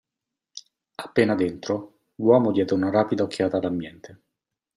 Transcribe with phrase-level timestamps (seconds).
[0.95, 4.21] Appena dentro, l'uomo diede una rapida occhiata all'ambiente.